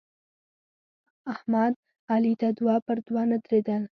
[1.33, 1.73] احمد
[2.13, 3.81] علي ته دوه پر دوه نه درېدل.